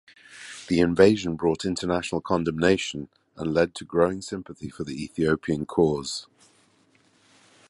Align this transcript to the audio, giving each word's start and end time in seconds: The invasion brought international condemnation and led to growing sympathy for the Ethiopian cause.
The 0.67 0.79
invasion 0.79 1.35
brought 1.35 1.63
international 1.63 2.21
condemnation 2.21 3.07
and 3.37 3.53
led 3.53 3.75
to 3.75 3.85
growing 3.85 4.23
sympathy 4.23 4.67
for 4.71 4.83
the 4.83 4.99
Ethiopian 5.03 5.67
cause. 5.67 6.25